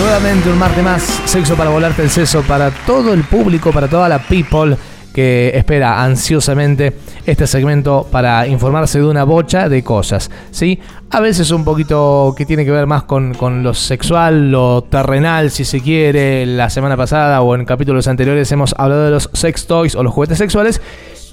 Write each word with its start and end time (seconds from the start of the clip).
Nuevamente 0.00 0.48
un 0.48 0.58
martes 0.58 0.82
más, 0.82 1.02
sexo 1.26 1.56
para 1.56 1.68
volarte 1.68 2.02
el 2.02 2.08
seso 2.08 2.40
para 2.40 2.70
todo 2.70 3.12
el 3.12 3.22
público, 3.22 3.70
para 3.70 3.86
toda 3.86 4.08
la 4.08 4.18
people 4.18 4.74
que 5.12 5.52
espera 5.54 6.02
ansiosamente 6.02 6.96
este 7.26 7.46
segmento 7.46 8.08
para 8.10 8.46
informarse 8.46 8.98
de 8.98 9.04
una 9.04 9.24
bocha 9.24 9.68
de 9.68 9.84
cosas, 9.84 10.30
¿sí? 10.52 10.80
A 11.10 11.20
veces 11.20 11.50
un 11.50 11.64
poquito 11.64 12.34
que 12.34 12.46
tiene 12.46 12.64
que 12.64 12.70
ver 12.70 12.86
más 12.86 13.02
con, 13.02 13.34
con, 13.34 13.62
lo 13.62 13.74
sexual, 13.74 14.50
lo 14.50 14.84
terrenal, 14.84 15.50
si 15.50 15.66
se 15.66 15.82
quiere. 15.82 16.46
La 16.46 16.70
semana 16.70 16.96
pasada 16.96 17.42
o 17.42 17.54
en 17.54 17.66
capítulos 17.66 18.08
anteriores 18.08 18.50
hemos 18.52 18.74
hablado 18.78 19.04
de 19.04 19.10
los 19.10 19.28
sex 19.34 19.66
toys 19.66 19.94
o 19.96 20.02
los 20.02 20.14
juguetes 20.14 20.38
sexuales, 20.38 20.80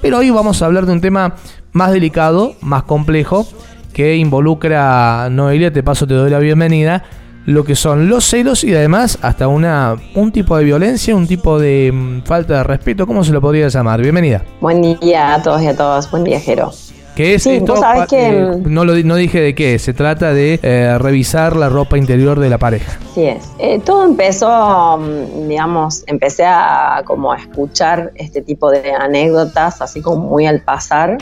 pero 0.02 0.18
hoy 0.18 0.30
vamos 0.30 0.62
a 0.62 0.66
hablar 0.66 0.86
de 0.86 0.92
un 0.92 1.00
tema 1.00 1.36
más 1.72 1.94
delicado, 1.94 2.56
más 2.60 2.84
complejo, 2.84 3.48
que 3.94 4.18
involucra, 4.18 5.30
Noelia, 5.32 5.72
te 5.72 5.84
paso, 5.84 6.06
te 6.06 6.16
doy 6.16 6.30
la 6.30 6.40
bienvenida, 6.40 7.06
lo 7.48 7.64
que 7.64 7.78
son 7.78 8.10
los 8.10 8.26
celos 8.26 8.66
y 8.66 8.76
además 8.76 9.20
hasta 9.22 9.48
una, 9.48 9.96
un 10.16 10.34
tipo 10.34 10.58
de 10.58 10.66
violencia, 10.66 11.16
un 11.16 11.26
tipo 11.26 11.58
de 11.58 11.92
mm, 11.94 12.24
falta 12.24 12.58
de 12.58 12.64
respeto, 12.64 13.08
¿cómo 13.08 13.24
se 13.24 13.32
lo 13.32 13.40
podría 13.40 13.70
llamar? 13.70 14.02
Bienvenida. 14.02 14.44
Buen 14.60 14.82
día 15.00 15.34
a 15.34 15.42
todos 15.42 15.62
y 15.62 15.68
a 15.68 15.76
todas, 15.76 16.12
buen 16.12 16.26
día 16.26 16.42
Jero. 16.42 16.72
¿Qué 17.16 17.36
es 17.36 17.48
esto? 17.48 17.76
que, 18.10 18.28
eh, 18.28 18.46
mm, 18.46 18.74
no, 18.74 18.84
lo, 18.84 18.94
no 18.96 19.16
dije 19.16 19.40
de 19.40 19.56
qué, 19.56 19.80
se 19.80 19.94
trata 19.94 20.34
de 20.34 20.60
eh, 20.62 20.98
revisar 21.00 21.56
la 21.56 21.70
ropa 21.70 21.98
interior 21.98 22.38
de 22.38 22.50
la 22.50 22.58
pareja. 22.58 23.00
Sí 23.16 23.24
es. 23.24 23.50
Eh, 23.60 23.80
todo 23.80 24.04
empezó, 24.04 24.98
mm, 24.98 25.48
digamos, 25.48 26.04
empecé 26.08 26.44
a 26.46 27.02
como 27.06 27.32
a 27.32 27.38
escuchar 27.38 28.12
este 28.16 28.42
tipo 28.42 28.70
de 28.72 28.92
anécdotas, 28.92 29.82
así 29.82 30.02
como 30.02 30.28
muy 30.28 30.46
al 30.46 30.60
pasar, 30.60 31.18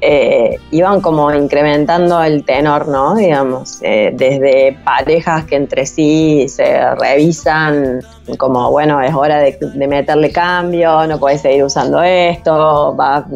eh, 0.00 0.58
iban 0.72 1.00
como 1.00 1.32
incrementando 1.32 2.22
el 2.22 2.44
tenor, 2.44 2.86
¿no? 2.88 3.14
Digamos, 3.14 3.78
eh, 3.82 4.12
desde 4.14 4.76
parejas 4.84 5.44
que 5.46 5.56
entre 5.56 5.86
sí 5.86 6.46
se 6.48 6.94
revisan 6.96 8.00
como, 8.38 8.70
bueno, 8.70 9.00
es 9.00 9.14
hora 9.14 9.38
de, 9.38 9.58
meterle 9.88 10.30
cambio, 10.32 11.06
no 11.06 11.18
puedes 11.18 11.40
seguir 11.40 11.64
usando 11.64 12.02
esto, 12.02 12.94
va 12.94 13.16
a 13.16 13.26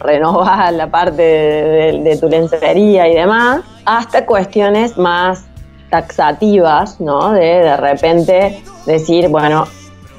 renovar 0.00 0.72
la 0.72 0.90
parte 0.90 1.22
de, 1.22 2.18
tu 2.18 2.28
lencería 2.28 3.06
y 3.08 3.14
demás, 3.14 3.60
hasta 3.84 4.24
cuestiones 4.24 4.96
más 4.96 5.44
taxativas, 5.90 6.98
¿no? 6.98 7.32
De 7.32 7.40
de 7.40 7.76
repente 7.76 8.62
decir, 8.86 9.28
bueno, 9.28 9.66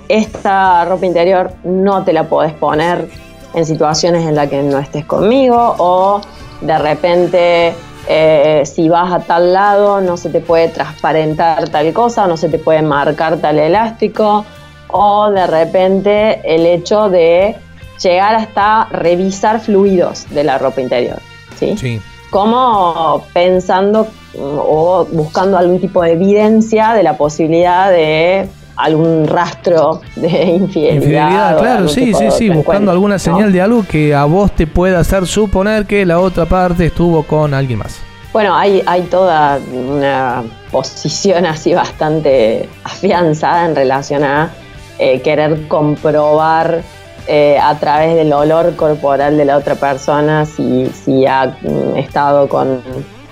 esta 0.10 0.86
ropa 0.86 1.06
interior 1.08 1.52
no 1.64 2.04
te 2.04 2.14
la 2.14 2.26
podés 2.26 2.54
poner 2.54 3.10
en 3.56 3.66
situaciones 3.66 4.28
en 4.28 4.36
las 4.36 4.50
que 4.50 4.62
no 4.62 4.78
estés 4.78 5.06
conmigo 5.06 5.76
o 5.80 6.22
de 6.62 6.78
repente 6.78 7.74
eh, 8.08 8.64
si 8.66 8.90
vas 8.90 9.12
a 9.12 9.20
tal 9.20 9.54
lado 9.54 10.02
no 10.02 10.18
se 10.18 10.30
te 10.30 10.42
puede 10.42 10.68
transparentar 10.68 11.70
tal 11.70 11.92
cosa, 11.94 12.28
no 12.28 12.38
se 12.38 12.50
te 12.50 12.60
puede 12.60 12.82
marcar 12.82 13.38
tal 13.38 13.58
elástico 13.58 14.46
o 14.90 15.32
de 15.32 15.48
repente 15.48 16.42
el 16.44 16.66
hecho 16.66 17.10
de 17.10 17.56
llegar 18.02 18.36
hasta 18.36 18.86
revisar 18.86 19.60
fluidos 19.60 20.30
de 20.30 20.44
la 20.44 20.58
ropa 20.58 20.82
interior. 20.82 21.20
¿sí? 21.58 21.76
Sí. 21.78 22.02
Como 22.30 23.26
pensando 23.34 24.08
o 24.38 25.08
buscando 25.12 25.58
algún 25.58 25.80
tipo 25.80 26.02
de 26.02 26.12
evidencia 26.12 26.94
de 26.94 27.04
la 27.04 27.18
posibilidad 27.18 27.90
de 27.90 28.50
algún 28.76 29.28
rastro 29.28 30.02
de 30.16 30.44
infidelidad. 30.44 30.96
Infidelidad, 30.96 31.60
claro, 31.60 31.88
sí, 31.88 32.14
sí, 32.14 32.32
sí, 32.32 32.50
buscando 32.50 32.92
alguna 32.92 33.20
señal 33.20 33.52
de 33.52 33.62
algo 33.62 33.86
que 33.88 34.14
a 34.14 34.26
vos 34.26 34.52
te 34.52 34.68
pueda 34.68 35.00
hacer 35.00 35.26
suponer 35.28 35.86
que 35.86 36.06
la 36.06 36.20
otra 36.20 36.46
parte 36.46 36.88
estuvo 36.88 37.24
con 37.24 37.54
alguien 37.54 37.80
más. 37.80 38.00
Bueno, 38.34 38.54
hay, 38.56 38.84
hay 38.86 39.04
toda 39.04 39.60
una 39.74 40.44
posición 40.70 41.46
así 41.46 41.74
bastante 41.74 42.68
afianzada 42.84 43.66
en 43.66 43.76
relación 43.76 44.26
a 44.26 44.52
eh, 45.00 45.22
querer 45.22 45.70
comprobar 45.70 46.82
eh, 47.28 47.58
a 47.58 47.80
través 47.80 48.16
del 48.16 48.32
olor 48.34 48.76
corporal 48.76 49.38
de 49.38 49.46
la 49.46 49.58
otra 49.58 49.76
persona 49.76 50.46
si, 50.46 50.88
si 50.88 51.26
ha 51.26 51.58
mm, 51.62 51.98
estado 51.98 52.48
con 52.48 52.82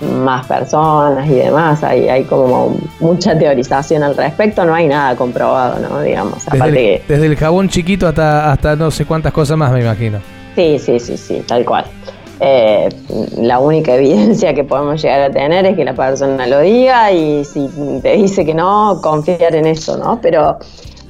más 0.00 0.46
personas 0.46 1.28
y 1.28 1.34
demás, 1.34 1.82
hay, 1.82 2.08
hay 2.08 2.24
como 2.24 2.76
mucha 3.00 3.38
teorización 3.38 4.02
al 4.02 4.16
respecto, 4.16 4.64
no 4.64 4.74
hay 4.74 4.88
nada 4.88 5.16
comprobado, 5.16 5.78
¿no? 5.80 6.00
Digamos, 6.00 6.44
desde, 6.50 6.96
el, 6.96 7.02
desde 7.06 7.26
el 7.26 7.36
jabón 7.36 7.68
chiquito 7.68 8.08
hasta, 8.08 8.52
hasta 8.52 8.76
no 8.76 8.90
sé 8.90 9.04
cuántas 9.04 9.32
cosas 9.32 9.56
más, 9.56 9.72
me 9.72 9.80
imagino. 9.80 10.18
Sí, 10.54 10.78
sí, 10.78 11.00
sí, 11.00 11.16
sí, 11.16 11.42
tal 11.46 11.64
cual. 11.64 11.84
Eh, 12.40 12.88
la 13.38 13.58
única 13.60 13.94
evidencia 13.94 14.52
que 14.54 14.64
podemos 14.64 15.00
llegar 15.00 15.20
a 15.22 15.30
tener 15.30 15.64
es 15.66 15.76
que 15.76 15.84
la 15.84 15.94
persona 15.94 16.46
lo 16.46 16.60
diga 16.60 17.12
y 17.12 17.44
si 17.44 17.68
te 18.02 18.16
dice 18.16 18.44
que 18.44 18.54
no, 18.54 19.00
confiar 19.02 19.54
en 19.54 19.66
eso, 19.66 19.96
¿no? 19.96 20.20
Pero 20.20 20.58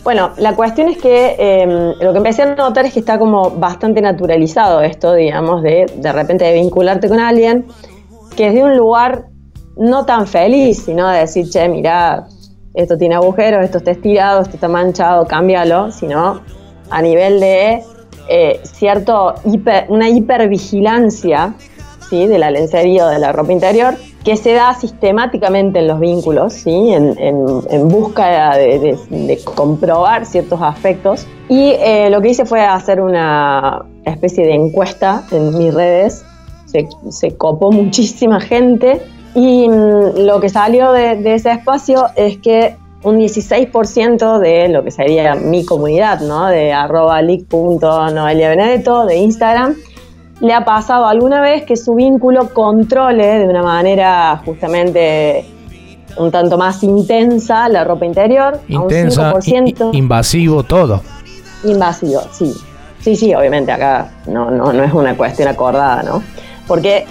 bueno, 0.04 0.32
la 0.36 0.54
cuestión 0.54 0.88
es 0.90 0.98
que 0.98 1.34
em, 1.38 1.94
lo 1.98 2.12
que 2.12 2.18
empecé 2.18 2.42
a 2.42 2.54
notar 2.54 2.84
es 2.84 2.92
que 2.92 3.00
está 3.00 3.18
como 3.18 3.50
bastante 3.52 4.02
naturalizado 4.02 4.82
esto, 4.82 5.14
digamos, 5.14 5.62
de 5.62 5.86
de 5.94 6.12
repente 6.12 6.44
de 6.44 6.52
vincularte 6.52 7.08
con 7.08 7.18
alguien 7.18 7.64
que 8.36 8.48
es 8.48 8.54
de 8.54 8.62
un 8.62 8.76
lugar 8.76 9.26
no 9.76 10.04
tan 10.06 10.26
feliz, 10.26 10.84
sino 10.84 11.08
de 11.08 11.20
decir, 11.20 11.48
che, 11.50 11.68
mira, 11.68 12.26
esto 12.74 12.96
tiene 12.98 13.14
agujeros, 13.14 13.64
esto 13.64 13.78
está 13.78 13.92
estirado, 13.92 14.42
esto 14.42 14.54
está 14.54 14.68
manchado, 14.68 15.26
cámbialo, 15.26 15.90
sino 15.92 16.40
a 16.90 17.02
nivel 17.02 17.40
de 17.40 17.82
eh, 18.28 18.60
cierto 18.62 19.34
una 19.88 20.08
hipervigilancia 20.08 21.54
¿sí? 22.08 22.26
de 22.26 22.38
la 22.38 22.50
lencería 22.50 23.06
o 23.06 23.08
de 23.08 23.18
la 23.18 23.32
ropa 23.32 23.52
interior 23.52 23.94
que 24.24 24.36
se 24.36 24.54
da 24.54 24.74
sistemáticamente 24.74 25.80
en 25.80 25.86
los 25.86 26.00
vínculos, 26.00 26.54
¿sí? 26.54 26.70
en, 26.70 27.14
en, 27.18 27.88
busca 27.88 28.56
de, 28.56 29.38
comprobar 29.54 30.24
ciertos 30.24 30.62
aspectos. 30.62 31.26
Y 31.50 31.72
eh, 31.78 32.08
lo 32.08 32.22
que 32.22 32.30
hice 32.30 32.46
fue 32.46 32.62
hacer 32.62 33.02
una 33.02 33.84
especie 34.06 34.46
de 34.46 34.54
encuesta 34.54 35.24
en 35.30 35.58
mis 35.58 35.74
redes 35.74 36.24
se, 37.10 37.36
copó 37.36 37.70
muchísima 37.70 38.40
gente 38.40 39.02
y 39.34 39.68
mm, 39.68 40.18
lo 40.26 40.40
que 40.40 40.48
salió 40.48 40.92
de, 40.92 41.34
ese 41.34 41.52
espacio 41.52 42.06
es 42.16 42.38
que 42.38 42.76
un 43.02 43.18
16% 43.18 44.38
de 44.38 44.68
lo 44.68 44.82
que 44.82 44.90
sería 44.90 45.34
mi 45.34 45.64
comunidad, 45.64 46.20
¿no? 46.20 46.46
de 46.46 46.72
arroba 46.72 47.20
benedetto 47.20 49.04
de 49.04 49.16
Instagram, 49.16 49.76
le 50.40 50.52
ha 50.52 50.64
pasado 50.64 51.06
alguna 51.06 51.40
vez 51.40 51.64
que 51.64 51.76
su 51.76 51.94
vínculo 51.94 52.48
controle 52.52 53.40
de 53.40 53.46
una 53.46 53.62
manera 53.62 54.40
justamente 54.44 55.44
un 56.16 56.30
tanto 56.30 56.56
más 56.56 56.82
intensa 56.82 57.68
la 57.68 57.84
ropa 57.84 58.06
interior. 58.06 58.60
Intensa, 58.68 59.34
invasivo 59.92 60.62
todo. 60.62 61.02
Invasivo, 61.64 62.22
sí. 62.32 62.54
Sí, 63.00 63.16
sí, 63.16 63.34
obviamente 63.34 63.70
acá 63.70 64.12
no, 64.26 64.50
no, 64.50 64.72
no 64.72 64.82
es 64.82 64.92
una 64.94 65.14
cuestión 65.14 65.48
acordada, 65.48 66.02
¿no? 66.02 66.22
Porque 66.66 67.06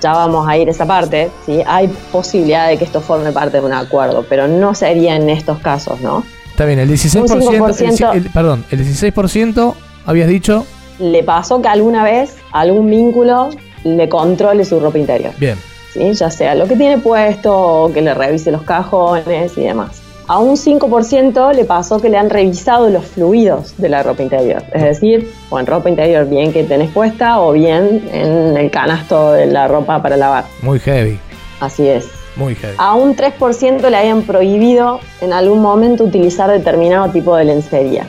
ya 0.00 0.12
vamos 0.12 0.46
a 0.46 0.56
ir 0.56 0.68
a 0.68 0.70
esa 0.70 0.86
parte, 0.86 1.30
¿sí? 1.46 1.60
hay 1.66 1.88
posibilidad 2.12 2.68
de 2.68 2.76
que 2.76 2.84
esto 2.84 3.00
forme 3.00 3.32
parte 3.32 3.58
de 3.60 3.66
un 3.66 3.72
acuerdo, 3.72 4.24
pero 4.28 4.46
no 4.46 4.74
sería 4.74 5.16
en 5.16 5.30
estos 5.30 5.58
casos, 5.60 6.00
¿no? 6.00 6.24
Está 6.50 6.66
bien, 6.66 6.78
el 6.78 6.90
16%, 6.90 8.32
perdón, 8.32 8.64
el 8.70 8.80
16% 8.80 9.74
habías 10.06 10.28
dicho... 10.28 10.66
Le 10.98 11.24
pasó 11.24 11.60
que 11.60 11.68
alguna 11.68 12.04
vez 12.04 12.36
algún 12.52 12.88
vínculo 12.88 13.50
le 13.82 14.08
controle 14.08 14.64
su 14.64 14.78
ropa 14.78 14.98
interior. 14.98 15.32
Bien. 15.38 15.58
¿sí? 15.92 16.12
Ya 16.12 16.30
sea 16.30 16.54
lo 16.54 16.68
que 16.68 16.76
tiene 16.76 16.98
puesto 16.98 17.52
o 17.56 17.92
que 17.92 18.00
le 18.00 18.14
revise 18.14 18.52
los 18.52 18.62
cajones 18.62 19.58
y 19.58 19.62
demás 19.62 20.03
a 20.26 20.38
un 20.38 20.56
5% 20.56 21.54
le 21.54 21.64
pasó 21.64 22.00
que 22.00 22.08
le 22.08 22.16
han 22.16 22.30
revisado 22.30 22.88
los 22.88 23.04
fluidos 23.04 23.76
de 23.76 23.88
la 23.88 24.02
ropa 24.02 24.22
interior. 24.22 24.62
Es 24.72 24.82
decir, 24.82 25.30
o 25.50 25.60
en 25.60 25.66
ropa 25.66 25.88
interior 25.88 26.28
bien 26.28 26.52
que 26.52 26.64
tenés 26.64 26.90
puesta 26.90 27.40
o 27.40 27.52
bien 27.52 28.08
en 28.12 28.56
el 28.56 28.70
canasto 28.70 29.32
de 29.32 29.46
la 29.46 29.68
ropa 29.68 30.00
para 30.02 30.16
lavar. 30.16 30.44
Muy 30.62 30.78
heavy. 30.80 31.18
Así 31.60 31.86
es. 31.86 32.08
Muy 32.36 32.54
heavy. 32.54 32.74
A 32.78 32.94
un 32.94 33.14
3% 33.14 33.88
le 33.88 33.96
habían 33.96 34.22
prohibido 34.22 35.00
en 35.20 35.32
algún 35.32 35.60
momento 35.60 36.04
utilizar 36.04 36.50
determinado 36.50 37.10
tipo 37.10 37.36
de 37.36 37.44
lencería. 37.44 38.06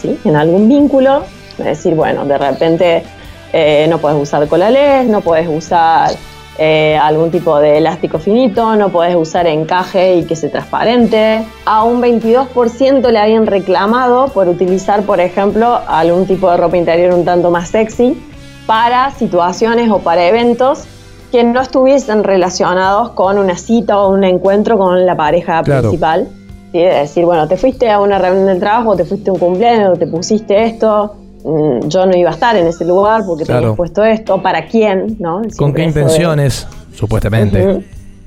¿sí? 0.00 0.18
En 0.24 0.36
algún 0.36 0.68
vínculo, 0.68 1.22
es 1.58 1.64
decir, 1.64 1.94
bueno, 1.94 2.24
de 2.24 2.36
repente 2.36 3.04
eh, 3.52 3.86
no 3.88 3.98
puedes 3.98 4.20
usar 4.20 4.46
colales, 4.48 5.06
no 5.06 5.20
puedes 5.20 5.48
usar 5.48 6.10
eh, 6.58 6.96
algún 7.00 7.30
tipo 7.30 7.58
de 7.58 7.78
elástico 7.78 8.18
finito, 8.18 8.76
no 8.76 8.90
podés 8.90 9.16
usar 9.16 9.46
encaje 9.46 10.16
y 10.16 10.24
que 10.24 10.36
sea 10.36 10.50
transparente. 10.50 11.44
A 11.64 11.82
un 11.82 12.00
22% 12.00 13.10
le 13.10 13.18
habían 13.18 13.46
reclamado 13.46 14.28
por 14.28 14.48
utilizar, 14.48 15.02
por 15.02 15.20
ejemplo, 15.20 15.80
algún 15.88 16.26
tipo 16.26 16.50
de 16.50 16.56
ropa 16.56 16.76
interior 16.76 17.12
un 17.12 17.24
tanto 17.24 17.50
más 17.50 17.70
sexy 17.70 18.16
para 18.66 19.10
situaciones 19.12 19.90
o 19.90 19.98
para 19.98 20.26
eventos 20.26 20.84
que 21.32 21.42
no 21.42 21.60
estuviesen 21.60 22.22
relacionados 22.22 23.10
con 23.10 23.38
una 23.38 23.56
cita 23.56 23.98
o 23.98 24.10
un 24.10 24.22
encuentro 24.22 24.78
con 24.78 25.04
la 25.04 25.16
pareja 25.16 25.60
principal. 25.64 26.28
¿sí? 26.70 26.80
Es 26.80 27.08
decir, 27.08 27.24
bueno, 27.24 27.48
te 27.48 27.56
fuiste 27.56 27.90
a 27.90 28.00
una 28.00 28.20
reunión 28.20 28.46
del 28.46 28.60
trabajo, 28.60 28.94
te 28.94 29.04
fuiste 29.04 29.30
a 29.30 29.32
un 29.32 29.40
cumpleaños, 29.40 29.98
te 29.98 30.06
pusiste 30.06 30.64
esto, 30.64 31.16
yo 31.44 32.06
no 32.06 32.16
iba 32.16 32.30
a 32.30 32.32
estar 32.32 32.56
en 32.56 32.66
ese 32.66 32.84
lugar 32.84 33.22
porque 33.26 33.44
te 33.44 33.52
habías 33.52 33.76
puesto 33.76 34.02
esto, 34.02 34.40
¿para 34.40 34.66
quién? 34.66 35.16
¿no? 35.18 35.42
¿Con 35.56 35.74
qué 35.74 35.84
intenciones, 35.84 36.66
supuestamente? 36.94 37.84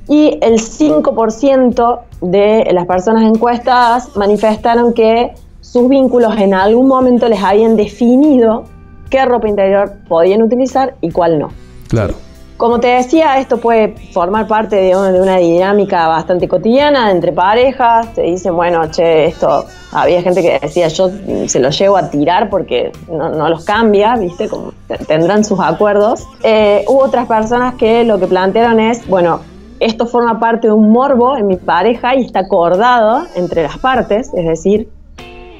Y 0.07 0.37
el 0.41 0.59
5% 0.59 1.99
de 2.21 2.69
las 2.71 2.85
personas 2.85 3.23
encuestadas 3.23 4.15
manifestaron 4.15 4.93
que 4.93 5.31
sus 5.61 5.89
vínculos 5.89 6.37
en 6.37 6.53
algún 6.53 6.87
momento 6.87 7.27
les 7.27 7.43
habían 7.43 7.75
definido 7.75 8.63
qué 9.09 9.25
ropa 9.25 9.47
interior 9.47 9.93
podían 10.07 10.43
utilizar 10.43 10.95
y 11.01 11.11
cuál 11.11 11.39
no. 11.39 11.49
Claro. 11.89 12.13
Como 12.57 12.79
te 12.79 12.87
decía, 12.87 13.37
esto 13.37 13.57
puede 13.57 13.93
formar 14.11 14.47
parte 14.47 14.77
de 14.77 14.95
una, 14.95 15.37
dinámica 15.37 16.07
bastante 16.07 16.47
cotidiana 16.47 17.11
entre 17.11 17.31
parejas. 17.31 18.11
Te 18.15 18.23
dicen, 18.23 18.55
bueno, 18.55 18.89
che, 18.89 19.25
esto. 19.25 19.65
Había 19.91 20.21
gente 20.23 20.41
que 20.41 20.59
decía, 20.59 20.87
yo 20.87 21.09
se 21.45 21.59
lo 21.59 21.69
llevo 21.69 21.97
a 21.97 22.09
tirar 22.09 22.49
porque 22.49 22.91
no, 23.09 23.47
los 23.47 23.63
cambia, 23.63 24.15
¿viste? 24.15 24.49
Como 24.49 24.73
tendrán 25.07 25.45
sus 25.45 25.59
acuerdos. 25.59 26.27
Eh, 26.43 26.83
hubo 26.87 27.03
otras 27.03 27.27
personas 27.27 27.75
que 27.75 28.03
lo 28.03 28.19
que 28.19 28.25
plantearon 28.25 28.79
es, 28.79 29.07
bueno, 29.07 29.39
esto 29.79 30.07
forma 30.07 30.39
parte 30.39 30.67
de 30.67 30.73
un 30.73 30.91
morbo 30.91 31.37
en 31.37 31.47
mi 31.47 31.55
pareja 31.55 32.15
y 32.15 32.25
está 32.25 32.39
acordado 32.39 33.23
entre 33.35 33.63
las 33.63 33.77
partes, 33.77 34.31
es 34.33 34.45
decir, 34.45 34.89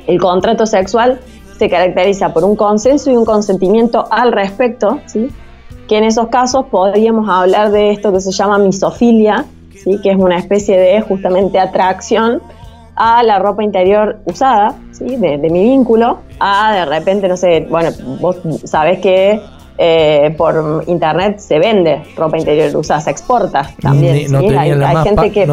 el 0.07 0.19
contrato 0.19 0.65
sexual 0.65 1.19
se 1.57 1.69
caracteriza 1.69 2.33
por 2.33 2.43
un 2.43 2.55
consenso 2.55 3.11
y 3.11 3.15
un 3.15 3.25
consentimiento 3.25 4.07
al 4.09 4.31
respecto, 4.31 4.99
¿sí? 5.05 5.29
Que 5.87 5.97
en 5.97 6.03
esos 6.03 6.27
casos 6.27 6.65
podríamos 6.69 7.29
hablar 7.29 7.71
de 7.71 7.91
esto 7.91 8.11
que 8.11 8.19
se 8.19 8.31
llama 8.31 8.57
misofilia, 8.57 9.45
¿sí? 9.83 9.99
que 10.01 10.11
es 10.11 10.17
una 10.17 10.37
especie 10.37 10.77
de 10.77 11.01
justamente 11.01 11.59
atracción 11.59 12.41
a 12.95 13.23
la 13.23 13.39
ropa 13.39 13.63
interior 13.63 14.19
usada, 14.25 14.75
¿sí? 14.91 15.15
de, 15.15 15.37
mi 15.37 15.63
vínculo, 15.63 16.19
a 16.39 16.73
de 16.73 16.85
repente, 16.85 17.27
no 17.27 17.37
sé, 17.37 17.67
bueno, 17.69 17.91
vos 18.19 18.37
sabés 18.65 18.99
que 18.99 19.39
eh, 19.77 20.33
por 20.35 20.83
internet 20.87 21.37
se 21.37 21.59
vende 21.59 22.01
ropa 22.15 22.37
interior 22.37 22.75
usada, 22.75 22.99
se 22.99 23.11
exporta 23.11 23.71
también. 23.79 24.31
no, 24.31 24.39
hay, 24.39 24.71
gente 25.03 25.31
que, 25.31 25.47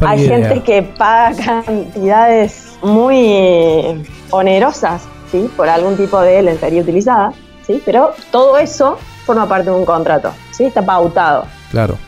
hay 0.00 0.26
gente 0.26 0.62
que 0.62 0.82
paga 0.82 1.36
cantidades 1.64 2.78
muy 2.82 4.02
onerosas 4.30 5.06
¿sí? 5.30 5.50
por 5.56 5.68
algún 5.68 5.96
tipo 5.96 6.18
de 6.20 6.42
lencería 6.42 6.80
utilizada, 6.80 7.32
¿sí? 7.66 7.82
pero 7.84 8.12
todo 8.32 8.56
eso 8.56 8.96
forma 9.28 9.46
parte 9.46 9.68
de 9.68 9.76
un 9.76 9.84
contrato, 9.84 10.32
¿sí? 10.52 10.64
Está 10.64 10.80
pautado. 10.80 11.44
Claro. 11.70 11.98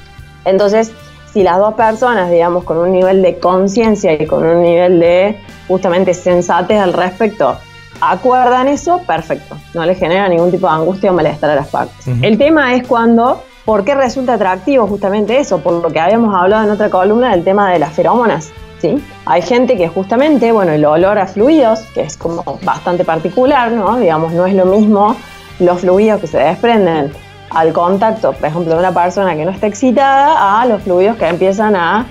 Entonces, 0.46 0.90
si 1.34 1.43
las 1.43 1.58
dos 1.58 1.75
personas, 1.75 2.31
digamos, 2.31 2.64
con 2.64 2.78
un 2.78 2.93
nivel 2.93 3.20
de 3.20 3.38
conciencia 3.38 4.14
y 4.14 4.26
con 4.26 4.43
un 4.43 4.62
nivel 4.62 4.99
de 4.99 5.38
justamente 5.69 6.14
sensatez 6.14 6.81
al 6.81 6.94
respecto, 6.94 7.58
acuerdan 8.00 8.69
eso, 8.69 9.02
perfecto. 9.06 9.55
No 9.75 9.84
le 9.84 9.94
genera 9.94 10.31
ningún 10.31 10.50
tipo 10.50 10.67
de 10.67 10.72
angustia 10.72 11.11
o 11.11 11.14
malestar 11.14 11.50
a 11.50 11.56
las 11.56 11.69
partes. 11.69 12.08
El 12.22 12.38
tema 12.38 12.75
es 12.75 12.87
cuando, 12.87 13.43
¿por 13.67 13.84
qué 13.84 13.94
resulta 13.94 14.32
atractivo 14.34 14.87
justamente 14.87 15.38
eso? 15.38 15.58
Por 15.58 15.75
lo 15.75 15.90
que 15.90 16.00
habíamos 16.00 16.34
hablado 16.34 16.64
en 16.64 16.70
otra 16.70 16.88
columna 16.88 17.32
del 17.32 17.44
tema 17.44 17.70
de 17.70 17.81
las 17.81 17.93
feromonas. 17.93 18.50
¿Sí? 18.81 18.99
Hay 19.26 19.43
gente 19.43 19.76
que 19.76 19.88
justamente, 19.88 20.52
bueno, 20.52 20.72
el 20.72 20.82
olor 20.87 21.19
a 21.19 21.26
fluidos, 21.26 21.81
que 21.93 22.00
es 22.00 22.17
como 22.17 22.43
bastante 22.62 23.05
particular, 23.05 23.70
¿no? 23.70 23.99
Digamos, 23.99 24.32
no 24.32 24.46
es 24.46 24.55
lo 24.55 24.64
mismo 24.64 25.17
los 25.60 25.80
fluidos 25.80 26.20
que 26.20 26.26
se 26.26 26.38
desprenden 26.38 27.12
al 27.50 27.72
contacto, 27.72 28.32
por 28.32 28.48
ejemplo, 28.48 28.74
de 28.74 28.80
una 28.80 28.92
persona 28.92 29.34
que 29.36 29.44
no 29.44 29.50
está 29.50 29.66
excitada, 29.66 30.60
a 30.60 30.66
los 30.66 30.82
fluidos 30.82 31.16
que 31.16 31.26
empiezan 31.26 31.76
a 31.76 32.06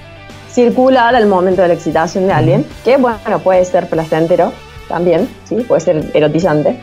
circular 0.51 1.15
al 1.15 1.27
momento 1.27 1.61
de 1.61 1.69
la 1.69 1.73
excitación 1.73 2.27
de 2.27 2.33
alguien, 2.33 2.65
que 2.83 2.97
bueno, 2.97 3.39
puede 3.43 3.63
ser 3.65 3.87
placentero 3.87 4.51
también, 4.87 5.29
¿sí? 5.45 5.55
puede 5.67 5.81
ser 5.81 6.11
erotizante. 6.13 6.79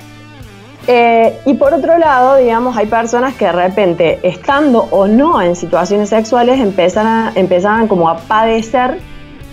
Eh, 0.89 1.41
y 1.45 1.55
por 1.55 1.75
otro 1.75 1.99
lado, 1.99 2.37
digamos, 2.37 2.77
hay 2.77 2.87
personas 2.87 3.35
que 3.35 3.47
de 3.47 3.53
repente, 3.53 4.21
estando 4.23 4.87
o 4.91 5.09
no 5.09 5.43
en 5.43 5.57
situaciones 5.57 6.09
sexuales, 6.09 6.61
empiezan 6.61 7.07
a, 7.07 7.33
empezaban 7.35 7.89
como 7.89 8.09
a 8.09 8.19
padecer 8.19 9.01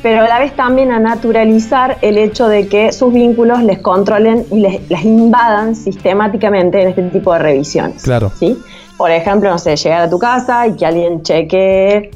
pero 0.04 0.22
a 0.22 0.28
la 0.28 0.38
vez 0.38 0.54
también 0.54 0.92
a 0.92 1.00
naturalizar 1.00 1.98
el 2.02 2.18
hecho 2.18 2.50
de 2.50 2.68
que 2.68 2.92
sus 2.92 3.14
vínculos 3.14 3.64
les 3.64 3.80
controlen 3.80 4.46
y 4.52 4.60
les, 4.60 4.90
las 4.92 5.06
invadan 5.06 5.76
sistemáticamente 5.76 6.82
en 6.82 6.90
este 6.90 7.04
tipo 7.04 7.32
de 7.32 7.40
revisiones. 7.40 8.04
Claro. 8.04 8.30
¿sí? 8.38 8.62
Por 8.98 9.12
ejemplo, 9.12 9.50
no 9.50 9.58
sé, 9.58 9.78
llegar 9.78 10.02
a 10.02 10.10
tu 10.10 10.20
casa 10.20 10.68
y 10.68 10.76
que 10.76 10.86
alguien 10.86 11.24
cheque 11.24 12.12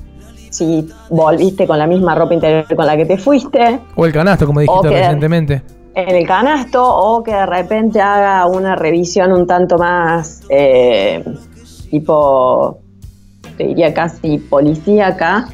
si 0.49 0.87
volviste 1.09 1.65
con 1.65 1.79
la 1.79 1.87
misma 1.87 2.13
ropa 2.15 2.33
interior 2.33 2.65
con 2.75 2.85
la 2.85 2.97
que 2.97 3.05
te 3.05 3.17
fuiste. 3.17 3.79
O 3.95 4.05
el 4.05 4.11
canasto, 4.11 4.45
como 4.45 4.59
dijiste 4.59 4.89
recientemente. 4.89 5.61
En 5.95 6.15
el 6.15 6.27
canasto, 6.27 6.83
o 6.83 7.23
que 7.23 7.31
de 7.31 7.45
repente 7.45 8.01
haga 8.01 8.45
una 8.47 8.75
revisión 8.75 9.31
un 9.31 9.47
tanto 9.47 9.77
más 9.77 10.41
eh, 10.49 11.23
tipo, 11.89 12.79
te 13.57 13.65
diría 13.65 13.93
casi 13.93 14.37
policíaca, 14.37 15.47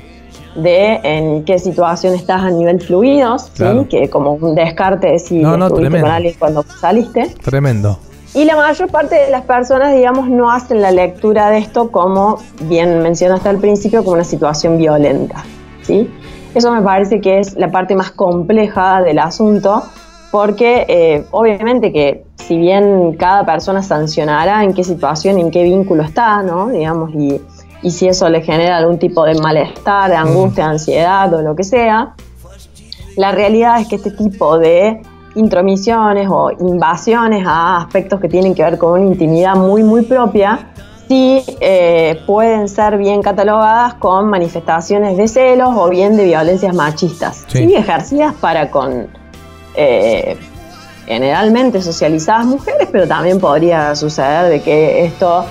de 0.56 1.00
en 1.04 1.44
qué 1.46 1.60
situación 1.60 2.14
estás 2.14 2.42
a 2.44 2.50
nivel 2.50 2.82
fluidos, 2.82 3.52
¿sí? 3.54 3.64
que 3.90 4.10
como 4.10 4.34
un 4.34 4.56
descarte 4.56 5.08
de 5.08 5.20
si 5.20 5.40
no, 5.40 5.70
con 5.70 5.96
alguien 5.96 6.36
cuando 6.38 6.64
saliste. 6.64 7.34
Tremendo. 7.44 7.98
Y 8.36 8.46
la 8.46 8.56
mayor 8.56 8.90
parte 8.90 9.16
de 9.16 9.30
las 9.30 9.44
personas, 9.44 9.94
digamos, 9.94 10.28
no 10.28 10.50
hacen 10.50 10.82
la 10.82 10.92
lectura 10.92 11.52
de 11.52 11.60
esto 11.60 11.92
como, 11.92 12.40
bien 12.62 13.04
mencionaste 13.04 13.48
al 13.50 13.60
principio, 13.60 14.04
como 14.04 14.16
una 14.16 14.24
situación 14.24 14.78
violenta. 14.80 15.44
¿sí? 15.84 16.10
Eso 16.56 16.72
me 16.72 16.82
parece 16.82 17.22
que 17.22 17.40
es 17.40 17.56
la 17.56 17.72
parte 17.72 17.96
más 17.96 18.12
compleja 18.12 19.04
del 19.04 19.20
asunto, 19.20 19.84
porque 20.32 20.86
eh, 20.88 21.26
obviamente 21.30 21.94
que 21.94 22.26
si 22.36 22.58
bien 22.58 23.14
cada 23.18 23.46
persona 23.46 23.84
sancionará 23.84 24.64
en 24.64 24.74
qué 24.74 24.84
situación, 24.84 25.38
en 25.38 25.52
qué 25.52 25.64
vínculo 25.64 26.02
está, 26.02 26.42
¿no? 26.42 26.70
digamos, 26.70 27.12
y 27.14 27.40
y 27.84 27.92
si 27.92 28.08
eso 28.08 28.30
le 28.30 28.42
genera 28.42 28.78
algún 28.78 28.98
tipo 28.98 29.26
de 29.26 29.36
malestar, 29.36 30.10
de 30.10 30.16
angustia, 30.16 30.66
ansiedad 30.68 31.32
o 31.34 31.42
lo 31.42 31.56
que 31.56 31.64
sea, 31.64 32.16
la 33.18 33.32
realidad 33.32 33.80
es 33.80 33.88
que 33.88 33.98
este 33.98 34.12
tipo 34.12 34.58
de 34.58 35.02
intromisiones 35.36 36.28
o 36.30 36.52
invasiones 36.52 37.44
a 37.46 37.78
aspectos 37.78 38.20
que 38.20 38.30
tienen 38.30 38.56
que 38.56 38.64
ver 38.64 38.78
con 38.78 39.02
una 39.02 39.12
intimidad 39.12 39.56
muy, 39.56 39.84
muy 39.84 40.04
propia, 40.04 40.72
sí 41.08 41.44
eh, 41.60 42.22
pueden 42.26 42.70
ser 42.70 42.98
bien 42.98 43.22
catalogadas 43.22 43.96
con 43.96 44.30
manifestaciones 44.30 45.18
de 45.18 45.28
celos 45.28 45.70
o 45.76 45.90
bien 45.90 46.16
de 46.16 46.26
violencias 46.26 46.74
machistas, 46.74 47.46
sí, 47.48 47.74
ejercidas 47.76 48.34
para 48.36 48.72
con 48.72 49.08
eh, 49.76 50.38
generalmente 51.06 51.82
socializadas 51.82 52.46
mujeres, 52.46 52.88
pero 52.92 53.08
también 53.08 53.40
podría 53.40 53.96
suceder 53.96 54.50
de 54.50 54.62
que 54.62 55.06
esto 55.06 55.46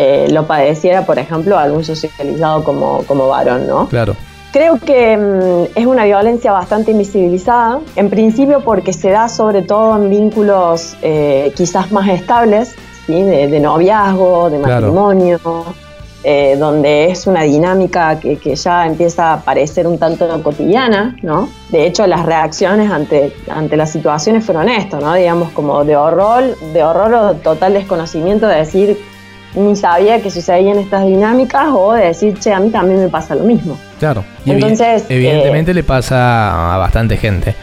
eh, 0.00 0.28
lo 0.30 0.46
padeciera, 0.46 1.04
por 1.04 1.18
ejemplo, 1.18 1.58
algún 1.58 1.82
socializado 1.84 2.62
como, 2.62 3.02
como 3.02 3.26
varón, 3.26 3.66
¿no? 3.66 3.88
Claro. 3.88 4.14
Creo 4.52 4.78
que 4.78 5.16
mm, 5.16 5.76
es 5.76 5.86
una 5.86 6.04
violencia 6.04 6.52
bastante 6.52 6.92
invisibilizada, 6.92 7.80
en 7.96 8.08
principio 8.08 8.60
porque 8.60 8.92
se 8.92 9.10
da 9.10 9.28
sobre 9.28 9.62
todo 9.62 9.96
en 9.96 10.08
vínculos 10.08 10.96
eh, 11.02 11.52
quizás 11.56 11.90
más 11.90 12.08
estables, 12.10 12.76
¿sí? 13.08 13.24
de, 13.24 13.58
noviazgo, 13.58 14.50
de 14.50 14.58
matrimonio, 14.60 15.40
eh, 16.22 16.54
donde 16.56 17.06
es 17.06 17.26
una 17.26 17.42
dinámica 17.42 18.20
que, 18.20 18.36
que, 18.36 18.54
ya 18.54 18.86
empieza 18.86 19.32
a 19.32 19.40
parecer 19.40 19.88
un 19.88 19.98
tanto 19.98 20.42
cotidiana, 20.44 21.16
¿no? 21.22 21.48
De 21.70 21.86
hecho, 21.86 22.06
las 22.06 22.24
reacciones 22.24 22.88
ante, 22.88 23.34
ante 23.50 23.76
las 23.76 23.90
situaciones 23.90 24.44
fueron 24.44 24.68
esto, 24.68 25.00
¿no? 25.00 25.14
Digamos, 25.14 25.50
como 25.50 25.84
de 25.84 25.96
horror, 25.96 26.56
de 26.72 26.84
horror 26.84 27.14
o 27.14 27.34
total 27.34 27.74
desconocimiento 27.74 28.46
de 28.46 28.56
decir 28.56 28.98
ni 29.54 29.76
sabía 29.76 30.20
que 30.22 30.30
sucedían 30.30 30.78
estas 30.78 31.06
dinámicas 31.06 31.68
o 31.72 31.92
de 31.92 32.06
decir, 32.06 32.38
che, 32.38 32.52
a 32.52 32.60
mí 32.60 32.70
también 32.70 33.00
me 33.00 33.08
pasa 33.08 33.34
lo 33.34 33.44
mismo. 33.44 33.78
Claro, 33.98 34.24
Entonces, 34.44 35.04
evidentemente 35.08 35.70
eh, 35.72 35.74
le 35.74 35.82
pasa 35.82 36.74
a 36.74 36.78
bastante 36.78 37.16
gente. 37.16 37.54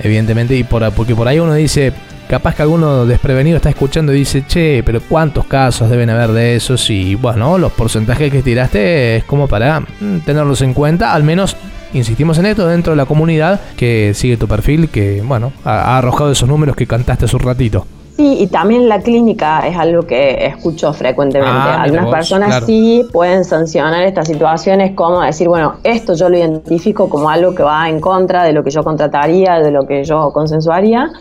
Evidentemente, 0.00 0.54
y 0.54 0.64
por, 0.64 0.90
porque 0.92 1.14
por 1.14 1.26
ahí 1.26 1.40
uno 1.40 1.54
dice, 1.54 1.92
capaz 2.28 2.54
que 2.54 2.62
alguno 2.62 3.06
desprevenido 3.06 3.56
está 3.56 3.70
escuchando 3.70 4.12
y 4.12 4.18
dice, 4.18 4.44
che, 4.46 4.82
pero 4.84 5.00
¿cuántos 5.00 5.46
casos 5.46 5.90
deben 5.90 6.10
haber 6.10 6.30
de 6.30 6.56
esos? 6.56 6.88
Y 6.90 7.14
bueno, 7.16 7.58
los 7.58 7.72
porcentajes 7.72 8.30
que 8.30 8.42
tiraste 8.42 9.16
es 9.16 9.24
como 9.24 9.48
para 9.48 9.80
mm, 9.80 10.18
tenerlos 10.24 10.62
en 10.62 10.74
cuenta, 10.74 11.14
al 11.14 11.24
menos 11.24 11.56
insistimos 11.94 12.38
en 12.38 12.46
esto 12.46 12.68
dentro 12.68 12.92
de 12.92 12.96
la 12.98 13.06
comunidad 13.06 13.60
que 13.76 14.12
sigue 14.14 14.36
tu 14.36 14.46
perfil, 14.46 14.88
que 14.88 15.22
bueno, 15.22 15.52
ha, 15.64 15.94
ha 15.94 15.98
arrojado 15.98 16.30
esos 16.30 16.48
números 16.48 16.76
que 16.76 16.86
cantaste 16.86 17.24
hace 17.24 17.36
un 17.36 17.42
ratito. 17.42 17.86
Sí, 18.18 18.36
y 18.40 18.48
también 18.48 18.88
la 18.88 18.98
clínica 19.00 19.60
es 19.60 19.76
algo 19.76 20.02
que 20.02 20.44
escucho 20.44 20.92
frecuentemente. 20.92 21.56
Ah, 21.56 21.82
Algunas 21.82 22.10
personas 22.10 22.64
sí 22.66 23.06
pueden 23.12 23.44
sancionar 23.44 24.02
estas 24.02 24.26
situaciones 24.26 24.96
como 24.96 25.20
decir, 25.20 25.46
bueno, 25.46 25.76
esto 25.84 26.14
yo 26.14 26.28
lo 26.28 26.36
identifico 26.36 27.08
como 27.08 27.30
algo 27.30 27.54
que 27.54 27.62
va 27.62 27.88
en 27.88 28.00
contra 28.00 28.42
de 28.42 28.52
lo 28.52 28.64
que 28.64 28.70
yo 28.70 28.82
contrataría, 28.82 29.60
de 29.60 29.70
lo 29.70 29.86
que 29.86 30.02
yo 30.02 30.32
consensuaría, 30.32 31.12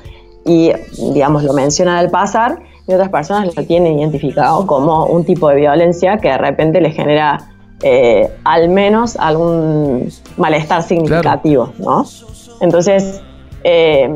y 0.43 0.71
digamos 1.13 1.43
lo 1.43 1.53
menciona 1.53 1.99
al 1.99 2.09
pasar, 2.09 2.63
y 2.87 2.93
otras 2.95 3.09
personas 3.09 3.55
lo 3.55 3.63
tienen 3.63 3.99
identificado 3.99 4.65
como 4.65 5.05
un 5.05 5.23
tipo 5.23 5.49
de 5.49 5.57
violencia 5.57 6.17
que 6.17 6.29
de 6.29 6.37
repente 6.39 6.81
le 6.81 6.89
genera 6.89 7.37
eh, 7.83 8.27
al 8.43 8.69
menos 8.69 9.17
algún 9.17 10.09
malestar 10.35 10.81
significativo, 10.81 11.73
¿no? 11.77 12.05
Entonces, 12.59 13.21
eh, 13.63 14.09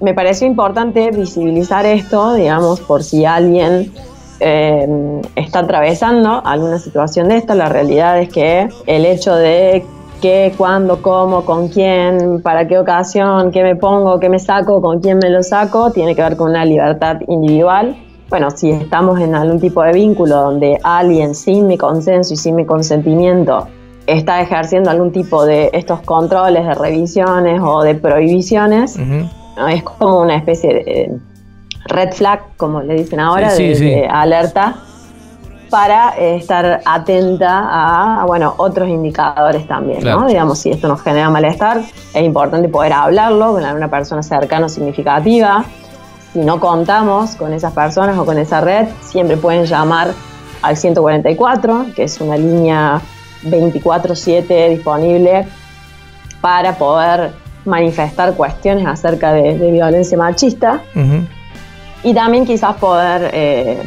me 0.00 0.14
pareció 0.14 0.46
importante 0.46 1.10
visibilizar 1.10 1.86
esto, 1.86 2.34
digamos, 2.34 2.80
por 2.80 3.02
si 3.02 3.24
alguien 3.24 3.92
eh, 4.40 5.22
está 5.36 5.60
atravesando 5.60 6.42
alguna 6.44 6.78
situación 6.78 7.28
de 7.28 7.36
esta. 7.36 7.54
La 7.54 7.68
realidad 7.68 8.20
es 8.20 8.28
que 8.28 8.68
el 8.86 9.06
hecho 9.06 9.34
de 9.34 9.84
qué, 10.20 10.52
cuándo, 10.56 11.02
cómo, 11.02 11.44
con 11.44 11.68
quién, 11.68 12.40
para 12.42 12.66
qué 12.66 12.78
ocasión, 12.78 13.50
qué 13.50 13.62
me 13.62 13.76
pongo, 13.76 14.18
qué 14.20 14.28
me 14.28 14.38
saco, 14.38 14.80
con 14.80 15.00
quién 15.00 15.18
me 15.18 15.30
lo 15.30 15.42
saco, 15.42 15.90
tiene 15.90 16.14
que 16.14 16.22
ver 16.22 16.36
con 16.36 16.50
una 16.50 16.64
libertad 16.64 17.18
individual. 17.28 17.96
Bueno, 18.30 18.50
si 18.50 18.70
estamos 18.70 19.20
en 19.20 19.34
algún 19.34 19.60
tipo 19.60 19.82
de 19.82 19.92
vínculo 19.92 20.36
donde 20.36 20.78
alguien 20.82 21.34
sin 21.34 21.66
mi 21.66 21.76
consenso 21.76 22.34
y 22.34 22.36
sin 22.36 22.56
mi 22.56 22.64
consentimiento 22.64 23.68
está 24.06 24.40
ejerciendo 24.40 24.90
algún 24.90 25.12
tipo 25.12 25.44
de 25.44 25.70
estos 25.72 26.00
controles, 26.00 26.66
de 26.66 26.74
revisiones 26.74 27.60
o 27.62 27.82
de 27.82 27.94
prohibiciones, 27.94 28.98
es 29.68 29.82
como 29.82 30.20
una 30.20 30.36
especie 30.36 30.74
de 30.74 31.18
red 31.86 32.12
flag, 32.12 32.40
como 32.56 32.80
le 32.82 32.94
dicen 32.94 33.20
ahora, 33.20 33.54
de, 33.54 34.08
alerta 34.10 34.76
para 35.70 36.14
eh, 36.16 36.36
estar 36.36 36.82
atenta 36.84 38.20
a, 38.20 38.24
bueno, 38.26 38.54
otros 38.58 38.88
indicadores 38.88 39.66
también, 39.66 40.04
¿no? 40.04 40.26
Digamos, 40.26 40.58
si 40.58 40.70
esto 40.70 40.86
nos 40.86 41.02
genera 41.02 41.30
malestar, 41.30 41.78
es 41.78 42.22
importante 42.22 42.68
poder 42.68 42.92
hablarlo 42.92 43.54
con 43.54 43.64
alguna 43.64 43.88
persona 43.88 44.22
cercana 44.22 44.66
o 44.66 44.68
significativa. 44.68 45.64
Si 46.32 46.38
no 46.40 46.60
contamos 46.60 47.34
con 47.34 47.52
esas 47.52 47.72
personas 47.72 48.16
o 48.18 48.24
con 48.24 48.38
esa 48.38 48.60
red, 48.60 48.86
siempre 49.00 49.36
pueden 49.36 49.64
llamar 49.64 50.12
al 50.62 50.76
144, 50.76 51.86
que 51.94 52.04
es 52.04 52.20
una 52.20 52.36
línea 52.36 53.00
24/7 53.42 54.68
disponible 54.70 55.46
para 56.40 56.76
poder 56.76 57.32
manifestar 57.64 58.34
cuestiones 58.34 58.86
acerca 58.86 59.32
de, 59.32 59.54
violencia 59.70 60.16
machista 60.18 60.82
y 62.02 62.14
también 62.14 62.44
quizás 62.44 62.76
poder 62.76 63.30
eh, 63.32 63.82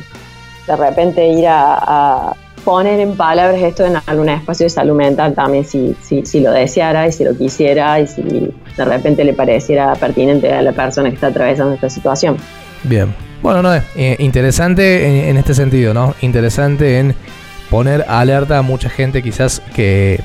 de 0.67 0.75
repente 0.75 1.27
ir 1.27 1.45
a, 1.47 2.33
poner 2.65 2.99
en 2.99 3.15
palabras 3.15 3.61
esto 3.61 3.85
en 3.85 3.95
algún 4.07 4.27
espacio 4.27 4.65
de 4.65 4.69
salud 4.69 4.93
mental 4.93 5.33
también 5.33 5.63
si, 5.63 5.95
si, 6.01 6.39
lo 6.41 6.51
deseara 6.51 7.07
y 7.07 7.13
si 7.13 7.23
lo 7.23 7.33
quisiera 7.33 7.97
y 8.01 8.07
si 8.07 8.21
de 8.21 8.85
repente 8.85 9.23
le 9.23 9.31
pareciera 9.31 9.95
pertinente 9.95 10.51
a 10.51 10.61
la 10.61 10.73
persona 10.73 11.07
que 11.07 11.15
está 11.15 11.27
atravesando 11.27 11.75
esta 11.75 11.89
situación. 11.89 12.35
Bien, 12.83 13.15
bueno, 13.41 13.61
no, 13.61 13.73
eh, 13.73 14.17
interesante 14.19 15.29
en, 15.29 15.37
este 15.37 15.53
sentido, 15.53 15.93
¿no? 15.93 16.13
Interesante 16.21 16.99
en 16.99 17.15
poner 17.69 18.03
alerta 18.09 18.57
a 18.57 18.61
mucha 18.63 18.89
gente 18.89 19.23
quizás 19.23 19.61
que 19.73 20.19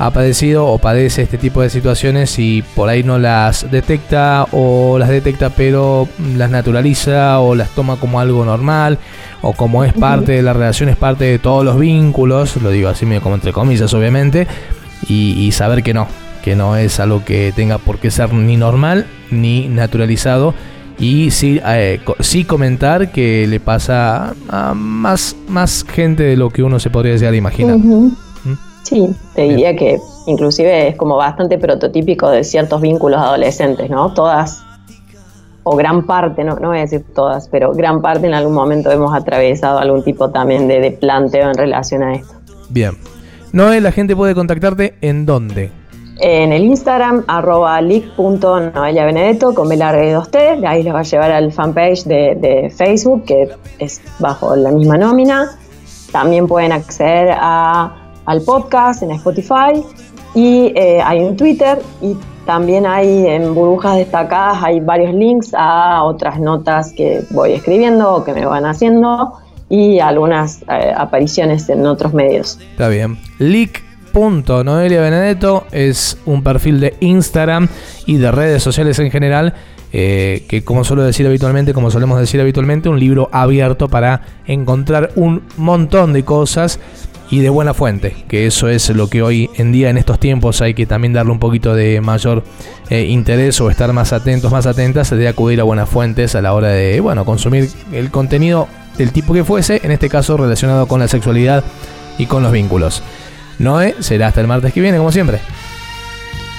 ha 0.00 0.10
padecido 0.10 0.66
o 0.66 0.78
padece 0.78 1.20
este 1.20 1.36
tipo 1.36 1.60
de 1.60 1.68
situaciones 1.68 2.38
y 2.38 2.64
por 2.74 2.88
ahí 2.88 3.02
no 3.02 3.18
las 3.18 3.70
detecta 3.70 4.46
o 4.50 4.98
las 4.98 5.10
detecta 5.10 5.50
pero 5.50 6.08
las 6.36 6.50
naturaliza 6.50 7.38
o 7.40 7.54
las 7.54 7.68
toma 7.70 7.96
como 7.96 8.18
algo 8.18 8.46
normal 8.46 8.98
o 9.42 9.52
como 9.52 9.84
es 9.84 9.92
parte 9.92 10.32
de 10.32 10.42
la 10.42 10.54
relación, 10.54 10.88
es 10.88 10.96
parte 10.96 11.24
de 11.24 11.38
todos 11.38 11.66
los 11.66 11.78
vínculos, 11.78 12.56
lo 12.62 12.70
digo 12.70 12.88
así 12.88 13.04
medio 13.04 13.20
como 13.20 13.34
entre 13.34 13.52
comillas 13.52 13.92
obviamente, 13.92 14.46
y, 15.06 15.50
saber 15.52 15.82
que 15.82 15.92
no, 15.92 16.08
que 16.42 16.56
no 16.56 16.76
es 16.76 16.98
algo 16.98 17.22
que 17.22 17.52
tenga 17.54 17.76
por 17.76 17.98
qué 17.98 18.10
ser 18.10 18.32
ni 18.32 18.56
normal 18.56 19.06
ni 19.30 19.68
naturalizado 19.68 20.54
y 20.98 21.30
sí, 21.30 21.60
eh, 21.66 22.00
sí 22.20 22.44
comentar 22.44 23.12
que 23.12 23.46
le 23.46 23.60
pasa 23.60 24.34
a 24.48 24.72
más, 24.72 25.36
más 25.46 25.84
gente 25.84 26.22
de 26.22 26.36
lo 26.36 26.48
que 26.48 26.62
uno 26.62 26.80
se 26.80 26.88
podría 26.88 27.16
llegar 27.16 27.34
a 27.34 27.36
imaginar. 27.36 27.76
Sí, 28.90 29.08
te 29.36 29.42
diría 29.42 29.76
que 29.76 30.00
inclusive 30.26 30.88
es 30.88 30.96
como 30.96 31.14
bastante 31.16 31.58
prototípico 31.58 32.28
de 32.28 32.42
ciertos 32.42 32.80
vínculos 32.80 33.20
adolescentes, 33.20 33.88
¿no? 33.88 34.12
Todas, 34.14 34.64
o 35.62 35.76
gran 35.76 36.06
parte, 36.06 36.42
no, 36.42 36.56
no 36.56 36.70
voy 36.70 36.78
a 36.78 36.80
decir 36.80 37.04
todas, 37.14 37.46
pero 37.46 37.72
gran 37.72 38.02
parte 38.02 38.26
en 38.26 38.34
algún 38.34 38.52
momento 38.52 38.90
hemos 38.90 39.14
atravesado 39.14 39.78
algún 39.78 40.02
tipo 40.02 40.30
también 40.30 40.66
de, 40.66 40.90
planteo 40.90 41.50
en 41.50 41.54
relación 41.54 42.02
a 42.02 42.14
esto. 42.14 42.34
Bien. 42.68 42.96
Noé, 43.52 43.80
la 43.80 43.92
gente 43.92 44.16
puede 44.16 44.34
contactarte 44.34 44.96
en 45.02 45.24
dónde? 45.24 45.70
En 46.18 46.52
el 46.52 46.64
Instagram, 46.64 47.22
arroba 47.28 47.80
benedetto 47.80 49.54
con 49.54 49.68
B 49.68 49.76
larga 49.76 50.04
y 50.04 50.08
2T. 50.08 50.66
Ahí 50.66 50.82
les 50.82 50.92
va 50.92 50.98
a 50.98 51.04
llevar 51.04 51.30
al 51.30 51.52
fanpage 51.52 52.02
de, 52.06 52.34
de 52.34 52.70
Facebook, 52.70 53.24
que 53.24 53.50
es 53.78 54.02
bajo 54.18 54.56
la 54.56 54.72
misma 54.72 54.98
nómina. 54.98 55.56
También 56.10 56.48
pueden 56.48 56.72
acceder 56.72 57.36
a 57.38 57.99
al 58.30 58.42
podcast 58.42 59.02
en 59.02 59.10
Spotify 59.10 59.82
y 60.36 60.72
eh, 60.76 61.00
hay 61.04 61.18
un 61.18 61.36
Twitter 61.36 61.80
y 62.00 62.16
también 62.46 62.86
hay 62.86 63.26
en 63.26 63.54
burbujas 63.54 63.96
destacadas, 63.96 64.62
hay 64.62 64.78
varios 64.78 65.12
links 65.14 65.52
a 65.52 66.04
otras 66.04 66.38
notas 66.38 66.92
que 66.96 67.24
voy 67.30 67.54
escribiendo 67.54 68.14
o 68.14 68.24
que 68.24 68.32
me 68.32 68.46
van 68.46 68.66
haciendo 68.66 69.32
y 69.68 69.98
algunas 69.98 70.62
eh, 70.62 70.92
apariciones 70.96 71.68
en 71.68 71.84
otros 71.86 72.14
medios. 72.14 72.60
Está 72.70 72.88
bien. 72.88 73.18
Leak.noelia 73.40 75.00
Benedetto 75.00 75.64
es 75.72 76.16
un 76.24 76.44
perfil 76.44 76.78
de 76.78 76.94
Instagram 77.00 77.68
y 78.06 78.18
de 78.18 78.30
redes 78.30 78.62
sociales 78.62 78.98
en 79.00 79.10
general. 79.10 79.54
Eh, 79.92 80.44
que 80.48 80.62
como 80.62 80.84
suelo 80.84 81.02
decir 81.02 81.26
habitualmente, 81.26 81.74
como 81.74 81.90
solemos 81.90 82.20
decir 82.20 82.40
habitualmente, 82.40 82.88
un 82.88 83.00
libro 83.00 83.28
abierto 83.32 83.88
para 83.88 84.22
encontrar 84.46 85.10
un 85.16 85.42
montón 85.56 86.12
de 86.12 86.24
cosas 86.24 86.78
y 87.30 87.40
de 87.40 87.48
buena 87.48 87.74
fuente, 87.74 88.16
que 88.28 88.46
eso 88.46 88.68
es 88.68 88.90
lo 88.90 89.08
que 89.08 89.22
hoy 89.22 89.48
en 89.54 89.70
día 89.70 89.88
en 89.88 89.96
estos 89.96 90.18
tiempos 90.18 90.60
hay 90.60 90.74
que 90.74 90.84
también 90.84 91.12
darle 91.12 91.30
un 91.32 91.38
poquito 91.38 91.74
de 91.74 92.00
mayor 92.00 92.42
eh, 92.88 93.04
interés 93.04 93.60
o 93.60 93.70
estar 93.70 93.92
más 93.92 94.12
atentos, 94.12 94.50
más 94.50 94.66
atentas 94.66 95.10
de 95.10 95.28
acudir 95.28 95.60
a 95.60 95.64
buenas 95.64 95.88
fuentes 95.88 96.34
a 96.34 96.42
la 96.42 96.52
hora 96.52 96.68
de, 96.68 96.98
bueno, 97.00 97.24
consumir 97.24 97.70
el 97.92 98.10
contenido 98.10 98.66
del 98.98 99.12
tipo 99.12 99.32
que 99.32 99.44
fuese, 99.44 99.80
en 99.84 99.92
este 99.92 100.08
caso 100.08 100.36
relacionado 100.36 100.88
con 100.88 100.98
la 100.98 101.06
sexualidad 101.06 101.62
y 102.18 102.26
con 102.26 102.42
los 102.42 102.50
vínculos. 102.50 103.02
Noé, 103.58 103.94
será 104.00 104.28
hasta 104.28 104.40
el 104.40 104.48
martes 104.48 104.72
que 104.72 104.80
viene, 104.80 104.98
como 104.98 105.12
siempre. 105.12 105.38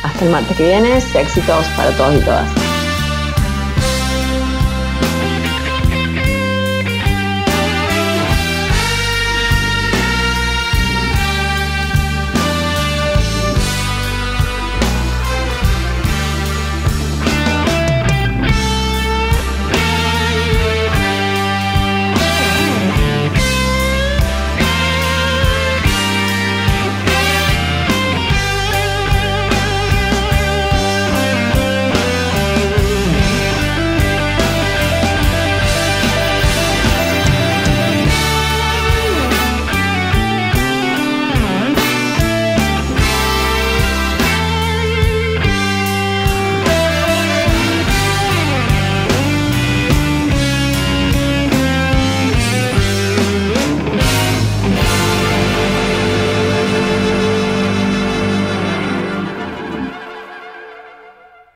Hasta 0.03 0.25
el 0.25 0.31
martes 0.31 0.55
que 0.55 0.63
viene, 0.63 0.97
éxitos 0.97 1.65
para 1.75 1.91
todos 1.91 2.15
y 2.15 2.19
todas. 2.19 2.70